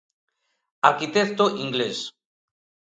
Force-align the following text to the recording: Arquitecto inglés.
Arquitecto 0.89 1.45
inglés. 1.65 1.97